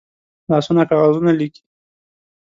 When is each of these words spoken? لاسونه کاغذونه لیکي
لاسونه 0.49 0.83
کاغذونه 0.89 1.31
لیکي 1.39 1.61